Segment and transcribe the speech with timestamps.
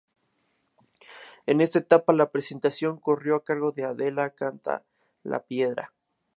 [1.45, 5.93] En esa etapa la presentación corrió a cargo de Adela Cantalapiedra.